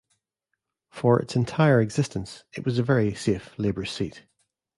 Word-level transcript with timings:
For 0.89 1.19
its 1.19 1.35
entire 1.35 1.79
existence, 1.79 2.43
it 2.53 2.65
was 2.65 2.79
a 2.79 2.83
very 2.83 3.13
safe 3.13 3.53
Labor 3.59 3.85
seat. 3.85 4.25